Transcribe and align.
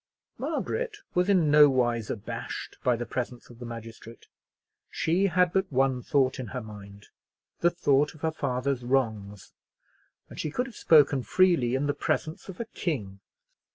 Margaret 0.39 0.97
was 1.13 1.29
in 1.29 1.51
nowise 1.51 2.09
abashed 2.09 2.77
by 2.83 2.95
the 2.95 3.05
presence 3.05 3.51
of 3.51 3.59
the 3.59 3.67
magistrate. 3.67 4.25
She 4.89 5.27
had 5.27 5.53
but 5.53 5.71
one 5.71 6.01
thought 6.01 6.39
in 6.39 6.47
her 6.47 6.59
mind, 6.61 7.09
the 7.59 7.69
thought 7.69 8.15
of 8.15 8.21
her 8.21 8.31
father's 8.31 8.81
wrongs; 8.83 9.53
and 10.27 10.39
she 10.39 10.49
could 10.49 10.65
have 10.65 10.75
spoken 10.75 11.21
freely 11.21 11.75
in 11.75 11.85
the 11.85 11.93
presence 11.93 12.49
of 12.49 12.59
a 12.59 12.65
king. 12.65 13.19